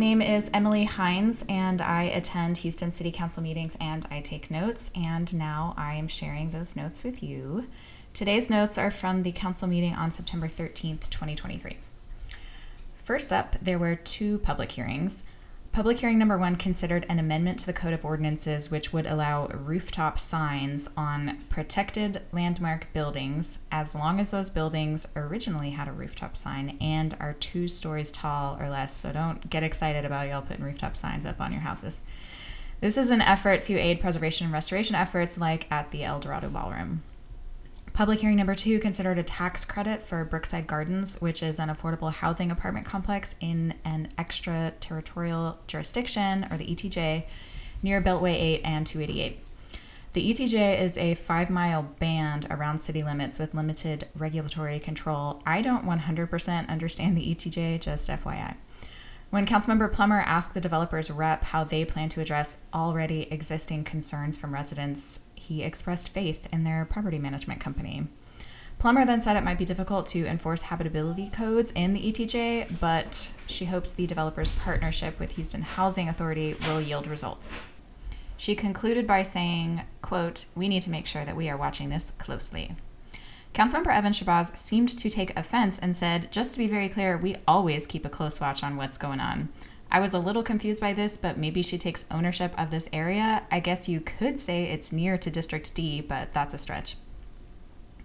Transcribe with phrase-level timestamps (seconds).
[0.00, 4.90] name is Emily Hynds, and I attend Houston City Council meetings and I take notes.
[4.96, 7.66] And now I am sharing those notes with you.
[8.14, 11.76] Today's notes are from the council meeting on September 13th, 2023.
[13.04, 15.24] First up, there were two public hearings.
[15.72, 19.46] Public hearing number one considered an amendment to the Code of Ordinances which would allow
[19.46, 26.36] rooftop signs on protected landmark buildings as long as those buildings originally had a rooftop
[26.36, 28.96] sign and are two stories tall or less.
[28.96, 32.02] So don't get excited about y'all putting rooftop signs up on your houses.
[32.80, 36.48] This is an effort to aid preservation and restoration efforts like at the El Dorado
[36.48, 37.02] Ballroom.
[37.92, 42.12] Public hearing number two considered a tax credit for Brookside Gardens, which is an affordable
[42.12, 47.24] housing apartment complex in an extraterritorial jurisdiction, or the ETJ,
[47.82, 49.38] near Beltway 8 and 288.
[50.12, 55.42] The ETJ is a five mile band around city limits with limited regulatory control.
[55.44, 58.54] I don't 100% understand the ETJ, just FYI.
[59.30, 64.36] When Councilmember Plummer asked the developer's rep how they plan to address already existing concerns
[64.36, 68.08] from residents he expressed faith in their property management company.
[68.80, 73.30] Plummer then said it might be difficult to enforce habitability codes in the ETJ, but
[73.46, 77.62] she hopes the developer's partnership with Houston Housing Authority will yield results.
[78.36, 82.10] She concluded by saying, quote, We need to make sure that we are watching this
[82.12, 82.74] closely.
[83.54, 87.36] Councilmember Evan Shabazz seemed to take offense and said, Just to be very clear, we
[87.48, 89.48] always keep a close watch on what's going on.
[89.90, 93.42] I was a little confused by this, but maybe she takes ownership of this area.
[93.50, 96.94] I guess you could say it's near to District D, but that's a stretch.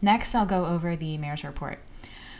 [0.00, 1.80] Next, I'll go over the mayor's report.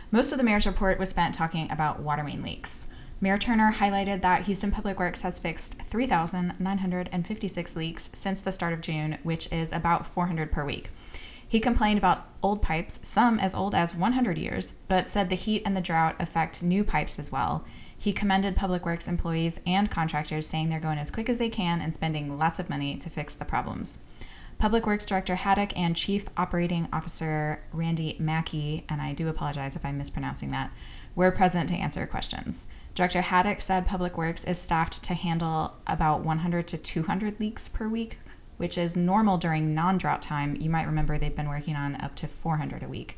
[0.09, 2.87] Most of the mayor's report was spent talking about water main leaks.
[3.21, 8.81] Mayor Turner highlighted that Houston Public Works has fixed 3,956 leaks since the start of
[8.81, 10.89] June, which is about 400 per week.
[11.55, 15.61] He complained about old pipes, some as old as 100 years, but said the heat
[15.65, 17.63] and the drought affect new pipes as well.
[17.97, 21.79] He commended Public Works employees and contractors, saying they're going as quick as they can
[21.79, 23.99] and spending lots of money to fix the problems.
[24.57, 29.85] Public Works Director Haddock and Chief Operating Officer Randy Macchi, and I do apologize if
[29.85, 30.73] I'm mispronouncing that,
[31.15, 32.67] were present to answer questions.
[32.95, 37.87] Director Haddock said Public Works is staffed to handle about 100 to 200 leaks per
[37.87, 38.19] week,
[38.57, 40.55] which is normal during non drought time.
[40.55, 43.17] You might remember they've been working on up to 400 a week.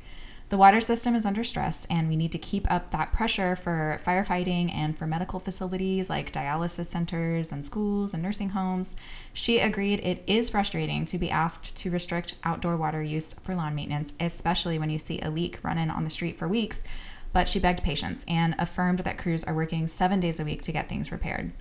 [0.49, 3.99] The water system is under stress, and we need to keep up that pressure for
[4.01, 8.95] firefighting and for medical facilities like dialysis centers and schools and nursing homes.
[9.33, 13.75] She agreed it is frustrating to be asked to restrict outdoor water use for lawn
[13.75, 16.81] maintenance, especially when you see a leak running on the street for weeks.
[17.33, 20.71] But she begged patience and affirmed that crews are working seven days a week to
[20.71, 21.51] get things repaired.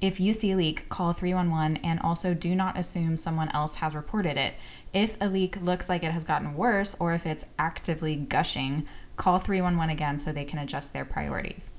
[0.00, 3.94] If you see a leak, call 311 and also do not assume someone else has
[3.94, 4.54] reported it.
[4.94, 9.38] If a leak looks like it has gotten worse or if it's actively gushing, call
[9.38, 11.72] 311 again so they can adjust their priorities.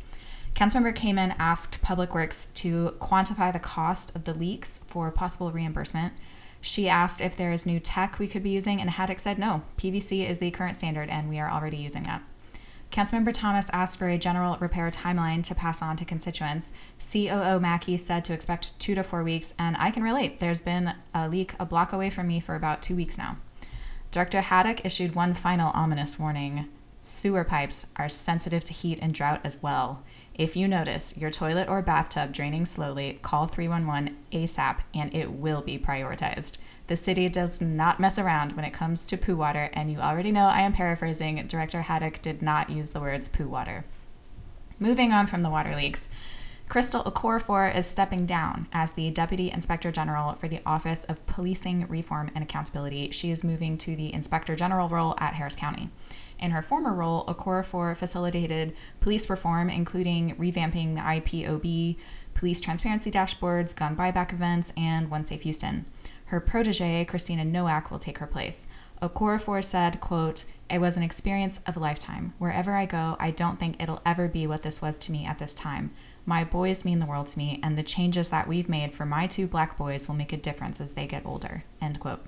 [0.55, 6.13] Councilmember Kamin asked Public Works to quantify the cost of the leaks for possible reimbursement.
[6.59, 9.63] She asked if there is new tech we could be using, and Haddock said no.
[9.77, 12.21] PVC is the current standard, and we are already using that.
[12.91, 16.73] Councilmember Thomas asked for a general repair timeline to pass on to constituents.
[16.99, 20.39] COO Macchi said to expect two to four weeks, and I can relate.
[20.39, 23.37] There's been a leak a block away from me for about two weeks now.
[24.11, 26.67] Director Haddock issued one final ominous warning
[27.03, 30.03] sewer pipes are sensitive to heat and drought as well.
[30.35, 35.61] If you notice your toilet or bathtub draining slowly, call 311 ASAP and it will
[35.61, 36.57] be prioritized.
[36.91, 40.29] The city does not mess around when it comes to poo water, and you already
[40.29, 41.47] know I am paraphrasing.
[41.47, 43.85] Director Haddock did not use the words poo water.
[44.77, 46.09] Moving on from the water leaks,
[46.67, 51.87] Crystal Okorafor is stepping down as the Deputy Inspector General for the Office of Policing
[51.87, 53.09] Reform and Accountability.
[53.11, 55.91] She is moving to the Inspector General role at Harris County.
[56.41, 61.95] In her former role, Okorafor facilitated police reform, including revamping the IPOB,
[62.33, 65.85] police transparency dashboards, gun buyback events, and One Safe Houston.
[66.31, 68.69] Her protege, Christina Nowak, will take her place.
[69.01, 72.33] Okorafor said, quote, It was an experience of a lifetime.
[72.37, 75.39] Wherever I go, I don't think it'll ever be what this was to me at
[75.39, 75.91] this time.
[76.25, 79.27] My boys mean the world to me, and the changes that we've made for my
[79.27, 81.65] two black boys will make a difference as they get older.
[81.81, 82.25] End quote.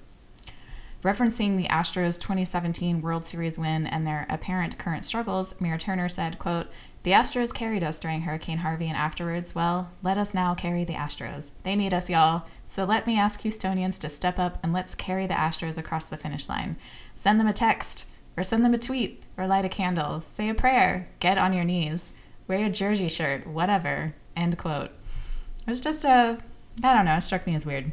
[1.04, 6.40] Referencing the Astros 2017 World Series win and their apparent current struggles, Mayor Turner said,
[6.40, 6.68] quote,
[7.04, 9.54] The Astros carried us during Hurricane Harvey and afterwards.
[9.54, 11.52] Well, let us now carry the Astros.
[11.64, 12.46] They need us, y'all.
[12.66, 16.16] So let me ask Houstonians to step up and let's carry the Astros across the
[16.16, 16.78] finish line.
[17.16, 18.08] Send them a text,
[18.38, 21.66] or send them a tweet, or light a candle, say a prayer, get on your
[21.66, 22.14] knees,
[22.48, 24.16] wear a jersey shirt, whatever.
[24.38, 24.92] End quote.
[25.68, 26.38] It was just a,
[26.82, 27.92] I don't know, it struck me as weird.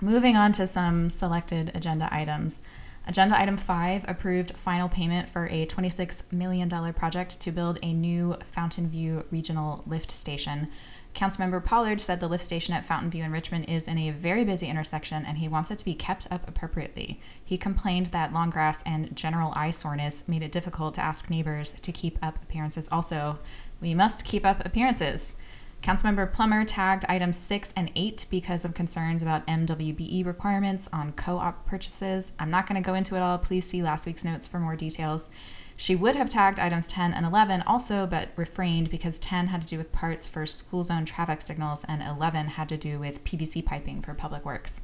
[0.00, 2.62] Moving on to some selected agenda items.
[3.06, 8.36] Agenda item five approved final payment for a $26 million project to build a new
[8.42, 10.68] Fountain View Regional Lift Station.
[11.14, 14.42] Councilmember Pollard said the lift station at Fountain View in Richmond is in a very
[14.42, 17.20] busy intersection and he wants it to be kept up appropriately.
[17.44, 21.70] He complained that long grass and general eye soreness made it difficult to ask neighbors
[21.70, 22.88] to keep up appearances.
[22.90, 23.38] Also,
[23.80, 25.36] we must keep up appearances.
[25.84, 31.36] Councilmember Plummer tagged items 6 and 8 because of concerns about MWBE requirements on co
[31.36, 32.32] op purchases.
[32.38, 33.36] I'm not going to go into it all.
[33.36, 35.28] Please see last week's notes for more details.
[35.76, 39.68] She would have tagged items 10 and 11 also, but refrained because 10 had to
[39.68, 43.62] do with parts for school zone traffic signals and 11 had to do with PVC
[43.62, 44.80] piping for public works.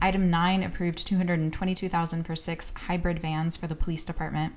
[0.00, 4.54] Item 9 approved 222,000 for 6 hybrid vans for the police department.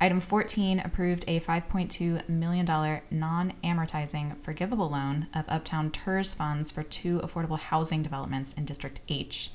[0.00, 6.82] Item 14 approved a $5.2 million non amortizing forgivable loan of Uptown TIRZ funds for
[6.82, 9.52] two affordable housing developments in District H.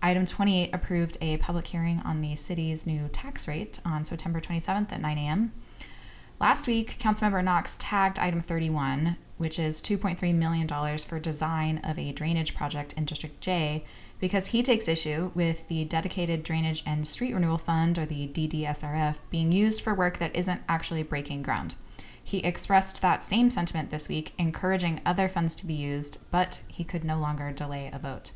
[0.00, 4.92] Item 28 approved a public hearing on the city's new tax rate on September 27th
[4.92, 5.52] at 9 a.m.
[6.38, 10.68] Last week, Councilmember Knox tagged item 31, which is $2.3 million
[10.98, 13.86] for design of a drainage project in District J,
[14.20, 19.16] because he takes issue with the Dedicated Drainage and Street Renewal Fund, or the DDSRF,
[19.30, 21.74] being used for work that isn't actually breaking ground.
[22.22, 26.84] He expressed that same sentiment this week, encouraging other funds to be used, but he
[26.84, 28.32] could no longer delay a vote.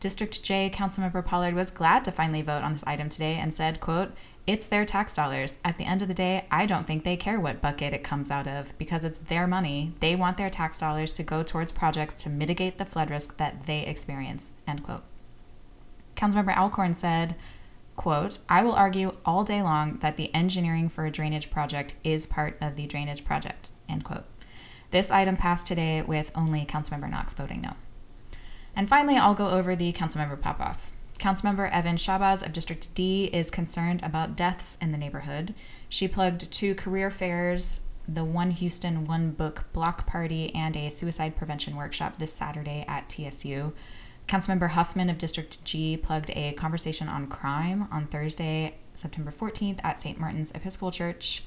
[0.00, 3.80] District J Councilmember Pollard was glad to finally vote on this item today and said,
[3.80, 4.12] quote,
[4.48, 5.58] it's their tax dollars.
[5.62, 8.30] At the end of the day, I don't think they care what bucket it comes
[8.30, 9.92] out of because it's their money.
[10.00, 13.66] They want their tax dollars to go towards projects to mitigate the flood risk that
[13.66, 14.50] they experience.
[14.66, 15.02] End quote.
[16.16, 17.34] Councilmember Alcorn said,
[17.94, 22.26] quote, I will argue all day long that the engineering for a drainage project is
[22.26, 24.24] part of the drainage project, end quote.
[24.92, 27.74] This item passed today with only Councilmember Knox voting no.
[28.74, 30.90] And finally, I'll go over the Councilmember pop-off.
[31.18, 35.52] Councilmember Evan Shabazz of District D is concerned about deaths in the neighborhood.
[35.88, 41.36] She plugged two career fairs, the One Houston One Book block party, and a suicide
[41.36, 43.72] prevention workshop this Saturday at TSU.
[44.28, 50.00] Councilmember Huffman of District G plugged a conversation on crime on Thursday, September 14th at
[50.00, 50.20] St.
[50.20, 51.42] Martin's Episcopal Church.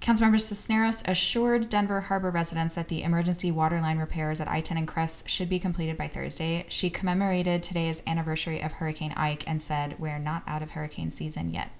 [0.00, 4.78] Councilmember Cisneros assured Denver Harbor residents that the emergency water line repairs at I 10
[4.78, 6.64] and Crest should be completed by Thursday.
[6.68, 11.52] She commemorated today's anniversary of Hurricane Ike and said, We're not out of hurricane season
[11.52, 11.70] yet.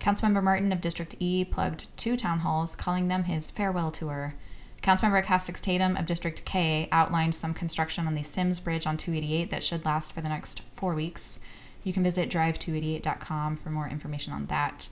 [0.00, 4.34] Councilmember Martin of District E plugged two town halls, calling them his farewell tour.
[4.82, 9.62] Councilmember Castex-Tatum of District K outlined some construction on the Sims Bridge on 288 that
[9.62, 11.38] should last for the next four weeks.
[11.84, 14.88] You can visit drive288.com for more information on that.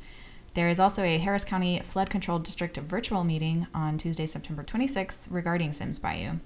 [0.54, 5.26] There is also a Harris County Flood Control District virtual meeting on Tuesday, September 26th
[5.30, 6.38] regarding Sims Bayou.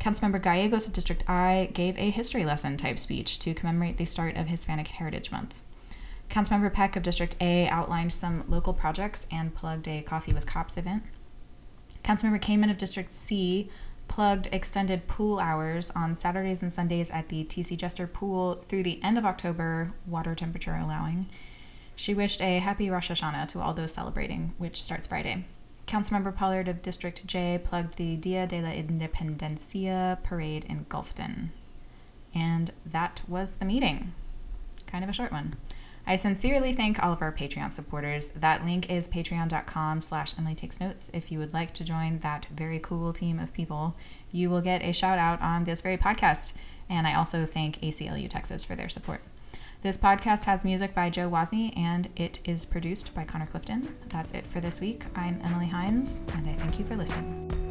[0.00, 4.36] Councilmember Gallegos of District I gave a history lesson type speech to commemorate the start
[4.36, 5.60] of Hispanic Heritage Month.
[6.30, 10.78] Councilmember Peck of District A outlined some local projects and plugged a Coffee with Cops
[10.78, 11.02] event.
[12.04, 13.70] Councilmember Kamin of District C
[14.08, 19.02] plugged extended pool hours on Saturdays and Sundays at the TC Jester Pool through the
[19.02, 21.26] end of October, water temperature allowing.
[21.96, 25.46] She wished a happy Rosh Hashanah to all those celebrating, which starts Friday.
[25.86, 31.48] Councilmember Pollard of District J plugged the Dia de la Independencia parade in Gulfton.
[32.34, 34.12] And that was the meeting.
[34.86, 35.54] Kind of a short one.
[36.06, 38.34] I sincerely thank all of our Patreon supporters.
[38.34, 41.10] That link is patreon.com slash Emily Takes Notes.
[41.14, 43.96] If you would like to join that very cool team of people,
[44.30, 46.52] you will get a shout out on this very podcast.
[46.88, 49.20] And I also thank ACLU Texas for their support.
[49.86, 53.94] This podcast has music by Joe Wozni and it is produced by Connor Clifton.
[54.08, 55.04] That's it for this week.
[55.14, 57.65] I'm Emily Hynds and I thank you for listening.